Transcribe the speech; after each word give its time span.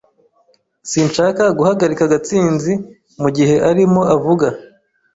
Sinshaka 0.89 1.43
guhagarika 1.57 2.11
Gatsinzi 2.11 2.73
mugihe 3.21 3.55
arimo 3.69 4.01
avuga. 4.15 4.47